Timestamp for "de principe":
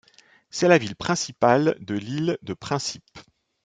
2.41-3.05